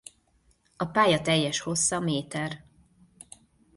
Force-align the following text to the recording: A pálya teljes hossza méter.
A 0.77 0.85
pálya 0.85 1.21
teljes 1.21 1.59
hossza 1.59 1.99
méter. 1.99 2.63